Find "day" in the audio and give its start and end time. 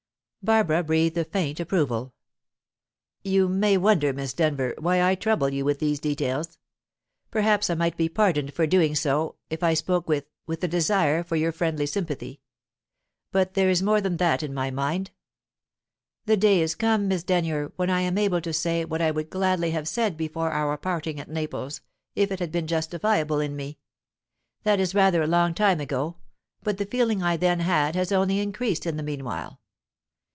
16.37-16.59